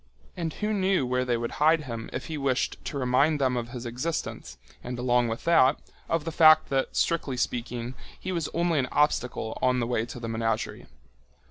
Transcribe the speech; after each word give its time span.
And 0.35 0.53
who 0.53 0.73
knew 0.73 1.05
where 1.05 1.23
they 1.25 1.37
would 1.37 1.51
hide 1.61 1.81
him 1.83 2.09
if 2.11 2.25
he 2.25 2.35
wished 2.35 2.83
to 2.85 2.97
remind 2.97 3.39
them 3.39 3.55
of 3.55 3.69
his 3.69 3.85
existence 3.85 4.57
and, 4.83 4.97
along 4.97 5.27
with 5.27 5.43
that, 5.45 5.77
of 6.09 6.25
the 6.25 6.31
fact 6.31 6.69
that, 6.69 6.95
strictly 6.95 7.37
speaking, 7.37 7.93
he 8.19 8.31
was 8.31 8.49
only 8.51 8.79
an 8.79 8.87
obstacle 8.91 9.55
on 9.61 9.79
the 9.79 9.85
way 9.85 10.07
to 10.07 10.19
the 10.19 10.27
menagerie. 10.27 10.87